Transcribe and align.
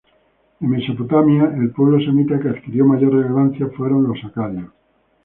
En 0.61 0.67
Mesopotamia 0.71 1.43
el 1.61 1.69
pueblo 1.69 1.99
semita 1.99 2.39
que 2.39 2.49
adquirió 2.49 2.83
mayor 2.85 3.13
relevancia 3.13 3.67
fueron 3.69 4.07
los 4.09 4.17
acadios. 4.25 4.71